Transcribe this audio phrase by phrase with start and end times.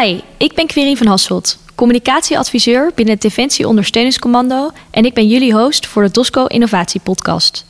[0.00, 5.54] Hi, ik ben Querie van Hasselt, communicatieadviseur binnen het Defensie Ondersteuningscommando en ik ben jullie
[5.54, 7.66] host voor de DOSCO Innovatie Podcast.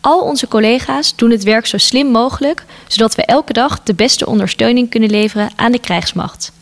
[0.00, 4.26] Al onze collega's doen het werk zo slim mogelijk, zodat we elke dag de beste
[4.26, 6.52] ondersteuning kunnen leveren aan de krijgsmacht.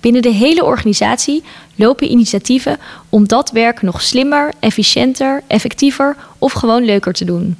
[0.00, 1.42] Binnen de hele organisatie
[1.74, 7.56] lopen initiatieven om dat werk nog slimmer, efficiënter, effectiever of gewoon leuker te doen.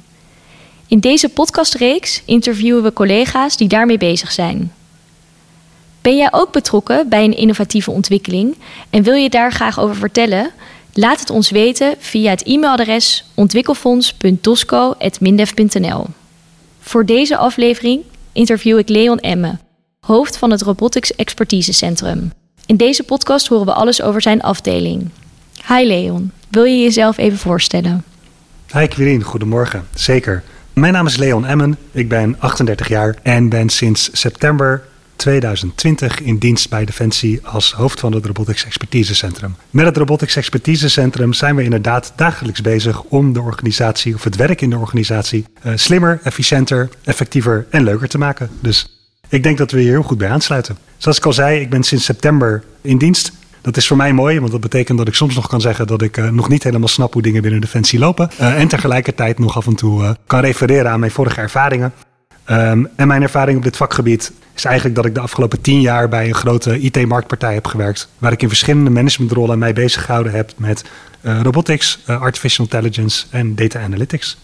[0.87, 4.71] In deze podcastreeks interviewen we collega's die daarmee bezig zijn.
[6.07, 8.57] Ben jij ook betrokken bij een innovatieve ontwikkeling
[8.89, 10.51] en wil je daar graag over vertellen?
[10.93, 16.05] Laat het ons weten via het e-mailadres ontwikkelfonds.dosco.mindef.nl.
[16.79, 19.57] Voor deze aflevering interview ik Leon Emme,
[19.99, 22.31] hoofd van het Robotics Expertisecentrum.
[22.65, 25.09] In deze podcast horen we alles over zijn afdeling.
[25.67, 28.03] Hi Leon, wil je jezelf even voorstellen?
[28.73, 29.87] Hi Quirin, goedemorgen.
[29.93, 30.43] Zeker.
[30.73, 34.83] Mijn naam is Leon Emmen, ik ben 38 jaar en ben sinds september
[35.17, 39.55] 2020 in dienst bij Defensie als hoofd van het Robotics Expertisecentrum.
[39.69, 44.61] Met het Robotics Expertisecentrum zijn we inderdaad dagelijks bezig om de organisatie of het werk
[44.61, 48.49] in de organisatie uh, slimmer, efficiënter, effectiever en leuker te maken.
[48.59, 48.97] Dus
[49.29, 50.77] ik denk dat we hier heel goed bij aansluiten.
[50.97, 53.31] Zoals ik al zei, ik ben sinds september in dienst.
[53.61, 56.01] Dat is voor mij mooi, want dat betekent dat ik soms nog kan zeggen dat
[56.01, 58.29] ik uh, nog niet helemaal snap hoe dingen binnen Defensie lopen.
[58.39, 61.93] Uh, en tegelijkertijd nog af en toe kan refereren aan mijn vorige ervaringen.
[62.49, 66.09] Um, en mijn ervaring op dit vakgebied is eigenlijk dat ik de afgelopen tien jaar
[66.09, 68.09] bij een grote IT-marktpartij heb gewerkt.
[68.17, 70.83] Waar ik in verschillende managementrollen mij bezig gehouden heb met
[71.21, 74.37] robotics, artificial intelligence en data analytics.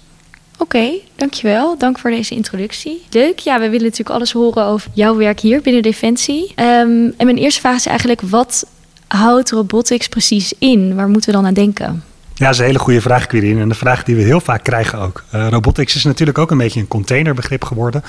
[0.57, 1.77] Oké, dankjewel.
[1.77, 3.01] Dank voor deze introductie.
[3.09, 3.39] Leuk.
[3.39, 6.43] Ja, we willen natuurlijk alles horen over jouw werk hier binnen Defensie.
[6.55, 8.65] Um, en mijn eerste vraag is eigenlijk, wat
[9.07, 10.95] houdt robotics precies in?
[10.95, 12.03] Waar moeten we dan aan denken?
[12.43, 13.59] Ja, dat is een hele goede vraag, Quirin.
[13.59, 15.23] En de vraag die we heel vaak krijgen ook.
[15.35, 18.03] Uh, robotics is natuurlijk ook een beetje een containerbegrip geworden.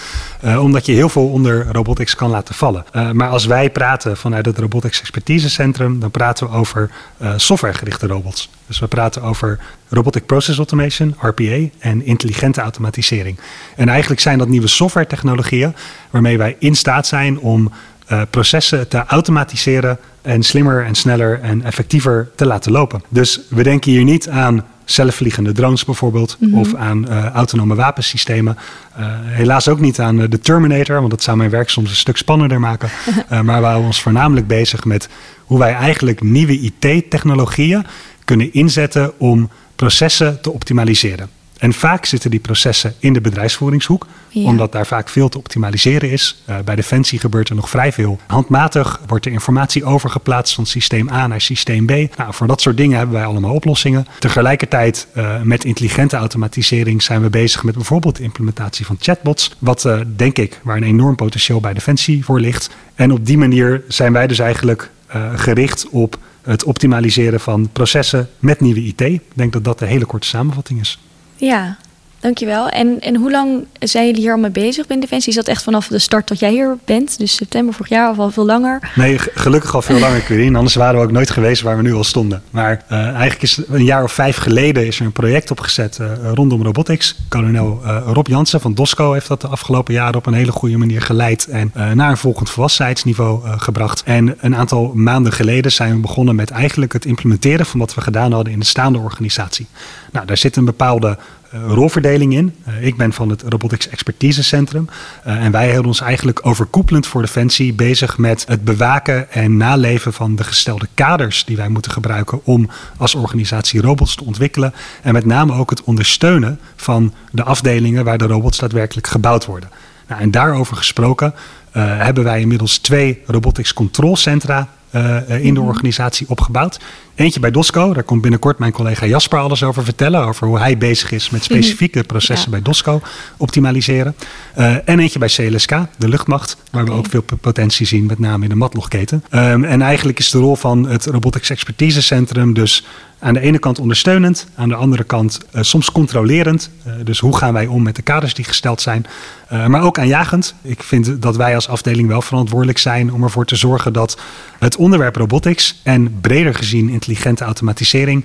[0.45, 2.85] Uh, omdat je heel veel onder robotics kan laten vallen.
[2.93, 6.91] Uh, maar als wij praten vanuit het Robotics Expertisecentrum, dan praten we over
[7.37, 8.51] softwaregerichte robots.
[8.67, 13.39] Dus we praten over Robotic Process Automation, RPA, en intelligente automatisering.
[13.77, 15.75] En eigenlijk zijn dat nieuwe software technologieën
[16.11, 17.73] waarmee wij in staat zijn om
[18.13, 23.03] uh, processen te automatiseren en slimmer en sneller en effectiever te laten lopen.
[23.09, 26.59] Dus we denken hier niet aan zelfvliegende drones bijvoorbeeld, mm -hmm.
[26.59, 28.57] of aan uh, autonome wapensystemen.
[28.99, 32.17] Uh, helaas ook niet aan de Terminator, want dat zou mijn werk soms een stuk
[32.17, 32.91] spannender maken.
[33.45, 35.09] maar we houden ons voornamelijk bezig met
[35.45, 37.87] hoe wij eigenlijk nieuwe IT-technologieën
[38.25, 41.29] kunnen inzetten om processen te optimaliseren.
[41.65, 44.43] En vaak zitten die processen in de bedrijfsvoeringshoek, ja.
[44.43, 46.43] omdat daar vaak veel te optimaliseren is.
[46.49, 48.19] Uh, bij Defensie gebeurt er nog vrij veel.
[48.27, 51.91] Handmatig wordt de informatie overgeplaatst van systeem A naar systeem B.
[51.91, 54.07] Nou, voor dat soort dingen hebben wij allemaal oplossingen.
[54.19, 59.57] Tegelijkertijd uh, met intelligente automatisering zijn we bezig met bijvoorbeeld de implementatie van chatbots.
[59.59, 62.71] Wat uh, denk ik waar een enorm potentieel bij Defensie voor ligt.
[62.95, 64.91] En op die manier zijn wij dus eigenlijk
[65.35, 69.01] gericht op het optimaliseren van processen met nieuwe IT.
[69.01, 70.99] Ik denk dat dat de hele korte samenvatting is.
[71.41, 71.77] Ja,
[72.25, 72.69] dankjewel.
[72.69, 75.29] En, en hoe lang zijn jullie hier al mee bezig bij Defensie?
[75.29, 77.19] Is dat echt vanaf de start dat jij hier bent?
[77.19, 78.93] Dus september vorig jaar of al veel langer?
[78.95, 80.57] Nee, gelukkig al veel langer, Quirine.
[80.57, 82.43] Anders waren we ook nooit geweest waar we nu al stonden.
[82.51, 86.07] Maar uh, eigenlijk is een jaar of vijf geleden is er een project opgezet uh,
[86.35, 87.17] rondom robotics.
[87.29, 90.77] Kolonel uh, Rob Jansen van DOSCO heeft dat de afgelopen jaren op een hele goede
[90.77, 94.03] manier geleid en naar een volgend volwassenheidsniveau gebracht.
[94.05, 98.01] En een aantal maanden geleden zijn we begonnen met eigenlijk het implementeren van wat we
[98.01, 99.67] gedaan hadden in de staande organisatie.
[100.13, 101.19] Nou, daar zit een bepaalde
[101.67, 102.55] rolverdeling in.
[102.69, 104.89] Uh, ik ben van het Robotics Expertisecentrum.
[105.27, 110.13] Uh, en wij houden ons eigenlijk overkoepelend voor Defensie bezig met het bewaken en naleven
[110.13, 114.75] van de gestelde kaders die wij moeten gebruiken om als organisatie robots te ontwikkelen.
[115.03, 119.71] En met name ook het ondersteunen van de afdelingen waar de robots daadwerkelijk gebouwd worden.
[120.09, 121.35] Nou, en daarover gesproken
[121.79, 126.81] hebben wij inmiddels twee robotics controlcentra uh, in de organisatie opgebouwd.
[127.15, 130.27] Eentje bij Dosco, daar komt binnenkort mijn collega Jasper alles over vertellen.
[130.27, 132.57] Over hoe hij bezig is met specifieke processen ja.
[132.57, 133.01] bij Dosco
[133.37, 134.15] optimaliseren.
[134.59, 136.95] Uh, en eentje bij CLSK, de luchtmacht, waar okay.
[136.95, 139.25] we ook veel potentie zien, met name in de matlogketen.
[139.31, 142.85] Um, en eigenlijk is de rol van het Robotics Expertisecentrum dus
[143.19, 146.71] aan de ene kant ondersteunend, aan de andere kant uh, soms controlerend.
[146.87, 149.07] Uh, dus hoe gaan wij om met de kaders die gesteld zijn.
[149.53, 150.55] Uh, maar ook aanjagend.
[150.63, 154.21] Ik vind dat wij als afdeling wel verantwoordelijk zijn om ervoor te zorgen dat
[154.59, 158.25] het onderwerp robotics en breder gezien intelligente automatisering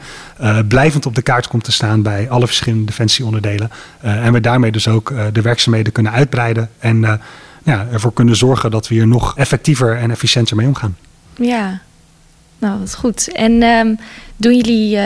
[0.68, 3.72] blijvend op de kaart komt te staan bij alle verschillende defensieonderdelen.
[4.02, 7.20] en we daarmee dus ook de werkzaamheden kunnen uitbreiden en
[7.64, 10.98] ja, ervoor kunnen zorgen dat we hier nog effectiever en efficiënter mee omgaan.
[11.36, 11.82] Ja,
[12.58, 13.32] nou, wat goed.
[13.32, 13.98] En um,
[14.40, 15.00] Doen jullie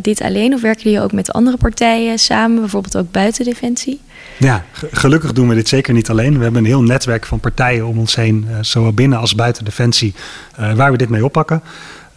[0.00, 4.00] dit alleen of werken jullie ook met andere partijen samen, bijvoorbeeld ook buiten Defensie?
[4.38, 6.36] Ja, gelukkig doen we dit zeker niet alleen.
[6.36, 10.14] We hebben een heel netwerk van partijen om ons heen, zowel binnen als buiten Defensie,
[10.74, 11.62] waar we dit mee oppakken.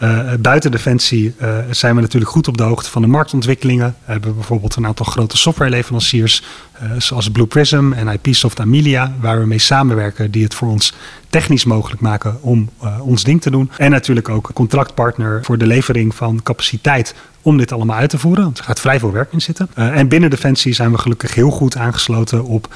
[0.04, 3.96] Uh, buiten Defensie uh, zijn we natuurlijk goed op de hoogte van de marktontwikkelingen.
[4.06, 6.44] We hebben bijvoorbeeld een aantal grote softwareleveranciers,
[6.84, 10.94] uh, zoals Blue Prism en IPsoft Amelia, waar we mee samenwerken, die het voor ons
[11.30, 13.72] technisch mogelijk maken om ons ding te doen.
[13.78, 18.44] En natuurlijk ook contractpartner voor de levering van capaciteit om dit allemaal uit te voeren.
[18.44, 19.70] Want er gaat vrij veel werk in zitten.
[19.74, 22.74] en binnen Defensie zijn we gelukkig heel goed aangesloten op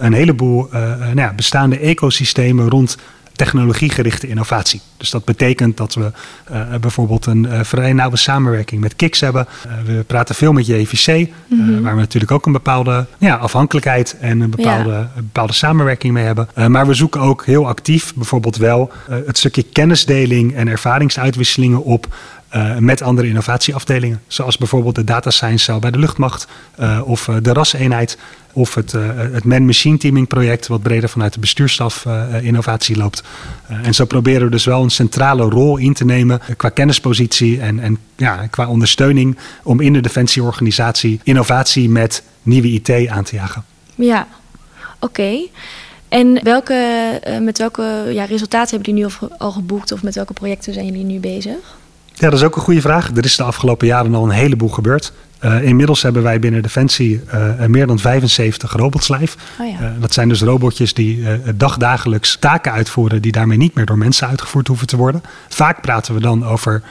[0.00, 2.96] een heleboel nou ja, bestaande ecosystemen rond
[3.32, 4.80] technologiegerichte innovatie.
[4.96, 6.10] Dus dat betekent dat we
[6.52, 9.46] uh, bijvoorbeeld een uh, vrij nauwe samenwerking met KIX hebben.
[9.66, 11.82] Uh, we praten veel met JVC, mm -hmm.
[11.82, 14.98] waar we natuurlijk ook een bepaalde ja, afhankelijkheid en een bepaalde, ja.
[15.16, 16.48] een bepaalde samenwerking mee hebben.
[16.68, 22.06] maar we zoeken ook heel actief bijvoorbeeld wel het stukje kennisdeling en ervaringsuitwisselingen op
[22.54, 24.20] uh, met andere innovatieafdelingen.
[24.26, 26.46] Zoals bijvoorbeeld de data science cel bij de luchtmacht
[26.80, 28.18] uh, of uh, de RAS-eenheid
[28.52, 28.92] of het,
[29.32, 32.06] het man-machine teaming project wat breder vanuit de bestuursstaf
[32.42, 33.22] innovatie loopt.
[33.82, 37.78] en zo proberen we dus wel een centrale rol in te nemen qua kennispositie en,
[37.80, 43.64] en ja, qua ondersteuning om in de defensieorganisatie innovatie met nieuwe IT aan te jagen.
[43.94, 44.26] Ja,
[45.00, 45.38] oké.
[46.08, 50.72] En welke, met welke ja, resultaten hebben jullie nu al geboekt of met welke projecten
[50.72, 51.80] zijn jullie nu bezig?
[52.22, 53.10] Ja, dat is ook een goede vraag.
[53.16, 55.12] Er is de afgelopen jaren al een heleboel gebeurd.
[55.40, 59.36] Uh, inmiddels hebben wij binnen Defensie uh, meer dan 75 robots live.
[59.60, 59.80] Oh ja.
[59.80, 61.24] uh, dat zijn dus robotjes die
[61.54, 65.22] dagdagelijks taken uitvoeren die daarmee niet meer door mensen uitgevoerd hoeven te worden.
[65.48, 66.82] Vaak praten we dan over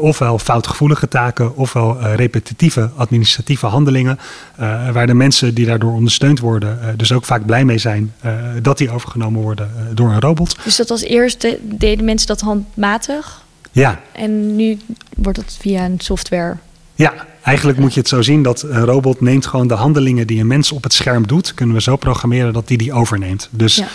[0.00, 4.18] ofwel foutgevoelige taken ofwel repetitieve administratieve handelingen.
[4.92, 8.14] waar de mensen die daardoor ondersteund worden dus ook vaak blij mee zijn
[8.62, 10.56] dat die overgenomen worden door een robot.
[10.64, 13.42] Dus dat als eerste deden mensen dat handmatig?
[13.72, 14.00] Ja.
[14.12, 14.78] En nu
[15.16, 16.56] wordt het via een software.
[16.94, 20.40] Ja, eigenlijk moet je het zo zien dat een robot neemt gewoon de handelingen die
[20.40, 23.48] een mens op het scherm doet, kunnen we zo programmeren dat die die overneemt.
[23.50, 23.86] Dus ja.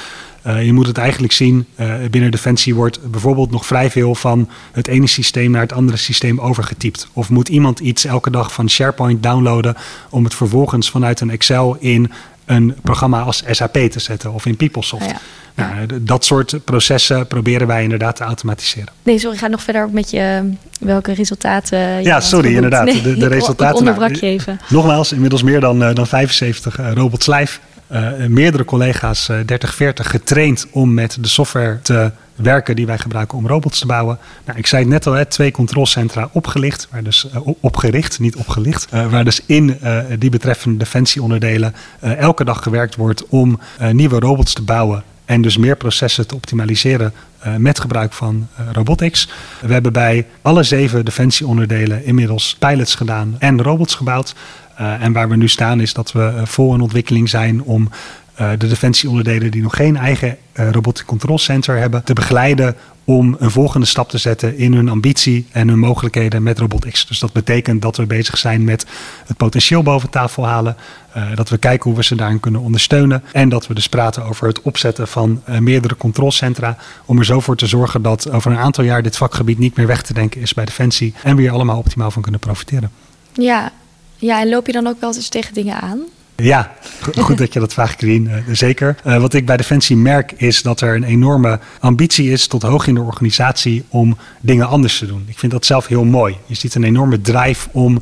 [0.47, 4.49] uh, je moet het eigenlijk zien, uh, binnen Defensie wordt bijvoorbeeld nog vrij veel van
[4.71, 7.07] het ene systeem naar het andere systeem overgetypt.
[7.13, 9.75] Of moet iemand iets elke dag van SharePoint downloaden
[10.09, 12.11] om het vervolgens vanuit een Excel in
[12.45, 15.05] een programma als SAP te zetten of in PeopleSoft.
[15.05, 15.17] Ja.
[15.55, 18.93] Nou, dat soort processen proberen wij inderdaad te automatiseren.
[19.03, 22.03] Nee, sorry, ga nog verder met je welke resultaten.
[22.03, 22.85] ja, sorry, inderdaad.
[22.85, 23.77] Nee, de, de resultaten.
[23.77, 24.59] onderbrak je even.
[24.69, 27.59] Nogmaals, inmiddels meer dan, uh, dan 75 uh, robots live.
[27.91, 33.37] Uh, meerdere collega's, 30, 40, getraind om met de software te werken die wij gebruiken
[33.37, 34.19] om robots te bouwen.
[34.45, 38.87] Nou, ik zei het net al, hè, twee controlecentra opgelicht, dus, uh, opgericht, niet opgelicht.
[38.93, 43.59] Uh, waar dus in uh, die betreffende defensieonderdelen elke dag gewerkt wordt om
[43.91, 47.13] nieuwe robots te bouwen en dus meer processen te optimaliseren
[47.57, 49.29] met gebruik van robotics.
[49.61, 54.35] We hebben bij alle zeven defensieonderdelen inmiddels pilots gedaan en robots gebouwd.
[54.75, 57.89] En waar we nu staan is dat we vol in ontwikkeling zijn om
[58.35, 63.85] de defensieonderdelen die nog geen eigen robotic control center hebben te begeleiden om een volgende
[63.85, 67.07] stap te zetten in hun ambitie en hun mogelijkheden met robotics.
[67.07, 68.85] Dus dat betekent dat we bezig zijn met
[69.25, 70.75] het potentieel boven tafel halen.
[71.17, 73.23] Uh, dat we kijken hoe we ze daarin kunnen ondersteunen.
[73.31, 76.77] En dat we dus praten over het opzetten van meerdere controlecentra.
[77.05, 79.87] Om er zo voor te zorgen dat over een aantal jaar dit vakgebied niet meer
[79.87, 81.13] weg te denken is bij Defensie.
[81.23, 82.91] En we hier allemaal optimaal van kunnen profiteren.
[83.33, 83.71] Ja,
[84.17, 85.99] ja en loop je dan ook wel eens tegen dingen aan?
[86.35, 86.71] Ja,
[87.17, 88.25] goed dat je dat vraagt, Krien.
[88.25, 88.95] Uh, zeker.
[89.07, 92.87] Uh, wat ik bij Defensie merk is dat er een enorme ambitie is tot hoog
[92.87, 95.25] in de organisatie om dingen anders te doen.
[95.27, 96.37] Ik vind dat zelf heel mooi.
[96.45, 98.01] Je ziet een enorme drive om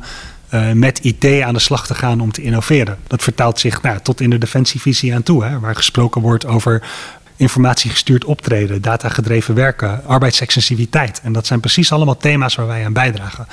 [0.54, 2.98] uh, met IT aan de slag te gaan om te innoveren.
[3.06, 6.82] Dat vertaalt zich nou, tot in de defensievisie aan toe, hè, waar gesproken wordt over
[7.36, 11.20] informatiegestuurd optreden, datagedreven werken, arbeidsextensiviteit.
[11.22, 13.46] En dat zijn precies allemaal thema's waar wij aan bijdragen.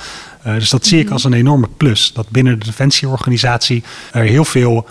[0.46, 2.12] Uh, dus dat zie ik als een enorme plus.
[2.12, 4.86] Dat binnen de defensieorganisatie er heel veel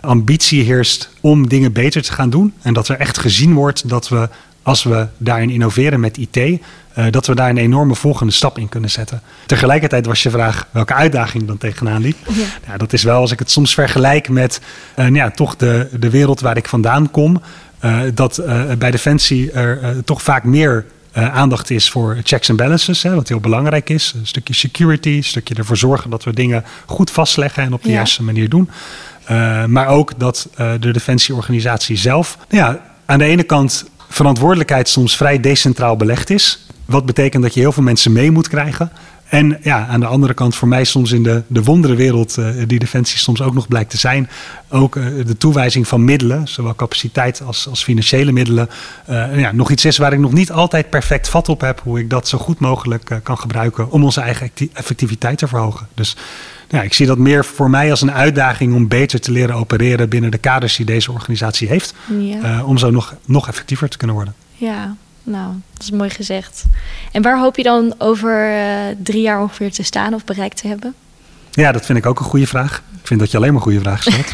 [0.00, 2.52] ambitie heerst om dingen beter te gaan doen.
[2.62, 4.28] En dat er echt gezien wordt dat we,
[4.62, 8.68] als we daarin innoveren met IT, uh, dat we daar een enorme volgende stap in
[8.68, 9.22] kunnen zetten.
[9.46, 12.16] Tegelijkertijd was je vraag welke uitdaging dan tegenaan liep.
[12.28, 12.44] Ja.
[12.66, 14.60] Nou, dat is wel, als ik het soms vergelijk met
[14.90, 17.42] uh, nou ja, toch de, de wereld waar ik vandaan kom.
[17.84, 22.56] Uh, dat uh, bij Defensie er uh, toch vaak meer aandacht is voor checks en
[22.56, 24.12] balances, hè, wat heel belangrijk is.
[24.16, 27.88] Een stukje security, een stukje ervoor zorgen dat we dingen goed vastleggen en op de
[27.88, 27.94] ja.
[27.94, 28.70] juiste manier doen.
[29.66, 30.48] maar ook dat
[30.80, 36.66] de defensieorganisatie zelf, nou ja, aan de ene kant verantwoordelijkheid soms vrij decentraal belegd is.
[36.84, 38.90] Wat betekent dat je heel veel mensen mee moet krijgen.
[39.28, 42.78] En ja, aan de andere kant voor mij soms in de, de wonderenwereld uh, die
[42.78, 44.28] Defensie soms ook nog blijkt te zijn.
[44.68, 44.94] Ook
[45.26, 48.68] de toewijzing van middelen, zowel capaciteit als, als financiële middelen.
[49.34, 51.80] ja, nog iets is waar ik nog niet altijd perfect vat op heb.
[51.82, 55.86] Hoe ik dat zo goed mogelijk kan gebruiken om onze eigen effectiviteit te verhogen.
[55.94, 56.16] Dus
[56.68, 60.08] ja, ik zie dat meer voor mij als een uitdaging om beter te leren opereren
[60.08, 61.94] binnen de kaders die deze organisatie heeft.
[62.18, 62.64] Ja.
[62.64, 64.34] om zo nog, nog effectiever te kunnen worden.
[64.52, 66.64] Ja, nou, dat is mooi gezegd.
[67.12, 70.68] En waar hoop je dan over uh, drie jaar ongeveer te staan of bereikt te
[70.68, 70.94] hebben?
[71.50, 72.82] Ja, dat vind ik ook een goede vraag.
[73.00, 74.32] Ik vind dat je alleen maar goede vragen stelt.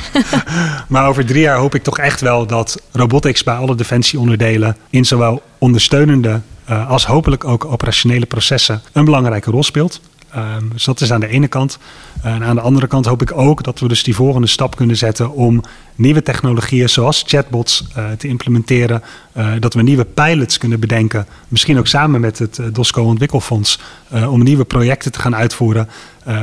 [0.88, 5.04] maar over drie jaar hoop ik toch echt wel dat robotics bij alle defensieonderdelen in
[5.04, 10.00] zowel ondersteunende uh, als hopelijk ook operationele processen een belangrijke rol speelt.
[10.36, 11.78] Um, dus dat is aan de ene kant.
[12.22, 14.96] En aan de andere kant hoop ik ook dat we dus die volgende stap kunnen
[14.96, 15.62] zetten om
[15.94, 19.02] nieuwe technologieën zoals chatbots uh, te implementeren.
[19.36, 23.78] Uh, dat we nieuwe pilots kunnen bedenken, misschien ook samen met het uh, DOSCO Ontwikkelfonds,
[24.28, 25.88] om nieuwe projecten te gaan uitvoeren.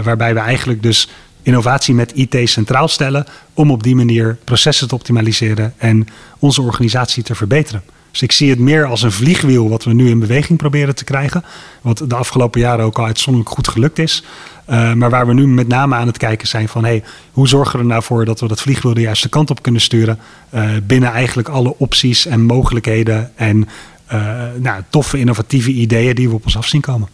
[0.03, 1.10] waarbij we eigenlijk dus
[1.41, 6.08] innovatie met IT centraal stellen om op die manier processen te optimaliseren en
[6.39, 7.84] onze organisatie te verbeteren.
[8.19, 11.03] Dus ik zie het meer als een vliegwiel wat we nu in beweging proberen te
[11.03, 11.43] krijgen.
[11.81, 14.23] Wat de afgelopen jaren ook al uitzonderlijk goed gelukt is.
[14.69, 17.73] Uh, maar waar we nu met name aan het kijken zijn van hey, hoe zorgen
[17.73, 20.19] we er nou voor dat we dat vliegwiel de juiste kant op kunnen sturen.
[20.53, 23.67] Uh, binnen eigenlijk alle opties en mogelijkheden en
[24.13, 27.07] uh, nou, toffe innovatieve ideeën die we op ons af zien komen.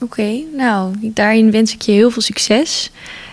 [0.00, 2.90] Oké, nou daarin wens ik je heel veel succes.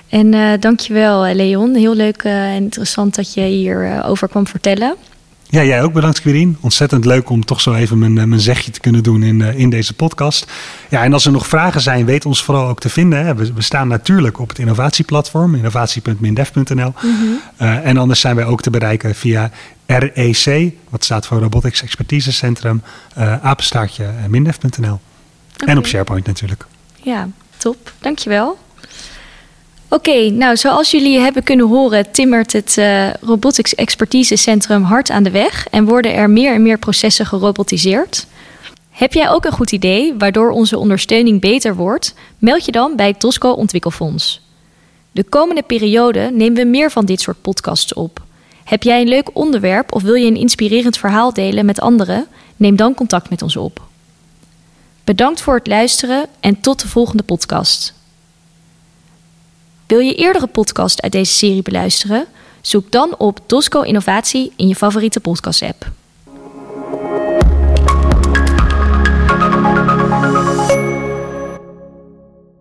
[0.10, 4.96] En dankjewel Leon, heel leuk en interessant dat je hierover over kwam vertellen.
[5.52, 6.58] Ja, jij ook bedankt, Quirin.
[6.60, 9.60] Ontzettend leuk om toch zo even mijn, eh, mijn zegje te kunnen doen in, eh,
[9.60, 10.52] in deze podcast.
[10.90, 13.26] Ja, en als er nog vragen zijn, weet ons vooral ook te vinden.
[13.26, 13.36] Hè.
[13.36, 16.94] We, we, staan natuurlijk op het innovatieplatform, innovatie.mindef.nl.
[17.02, 17.40] Mm -hmm.
[17.62, 19.52] uh, en anders zijn wij ook te bereiken via
[19.86, 22.82] REC, wat staat voor Robotics Expertise Centrum,
[23.18, 25.00] uh, apenstaartje mindef.nl.
[25.54, 25.68] Okay.
[25.68, 26.66] En op SharePoint natuurlijk.
[26.96, 27.28] Ja,
[27.58, 27.94] top.
[28.00, 28.58] Dankjewel.
[29.92, 35.24] Oké, nou zoals jullie hebben kunnen horen, timmert het uh, Robotics Expertise Centrum hard aan
[35.24, 38.28] de weg en worden er meer en meer processen gerobotiseerd.
[38.90, 42.14] Heb jij ook een goed idee waardoor onze ondersteuning beter wordt?
[42.38, 44.42] Meld je dan bij Tosco Ontwikkelfonds.
[45.12, 48.22] De komende periode nemen we meer van dit soort podcasts op.
[48.64, 52.28] Heb jij een leuk onderwerp of wil je een inspirerend verhaal delen met anderen?
[52.56, 53.82] Neem dan contact met ons op.
[55.04, 57.99] Bedankt voor het luisteren en tot de volgende podcast.
[59.90, 62.26] Wil je eerdere podcast uit deze serie beluisteren?
[62.62, 65.92] Zoek dan op Dosco Innovatie in je favoriete podcast-app.